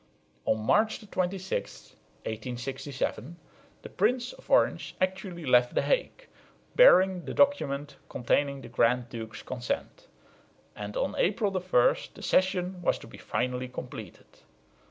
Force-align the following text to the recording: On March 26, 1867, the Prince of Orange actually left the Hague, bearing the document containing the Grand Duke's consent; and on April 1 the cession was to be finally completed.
On 0.45 0.57
March 0.59 0.99
26, 1.11 1.89
1867, 2.23 3.37
the 3.83 3.89
Prince 3.89 4.33
of 4.33 4.49
Orange 4.49 4.95
actually 4.99 5.45
left 5.45 5.75
the 5.75 5.83
Hague, 5.83 6.27
bearing 6.75 7.25
the 7.25 7.35
document 7.35 7.97
containing 8.09 8.61
the 8.61 8.67
Grand 8.67 9.09
Duke's 9.09 9.43
consent; 9.43 10.07
and 10.75 10.97
on 10.97 11.13
April 11.19 11.51
1 11.51 11.61
the 12.15 12.23
cession 12.23 12.81
was 12.81 12.97
to 12.97 13.05
be 13.05 13.19
finally 13.19 13.67
completed. 13.67 14.25